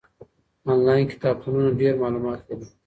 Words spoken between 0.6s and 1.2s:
آنلاین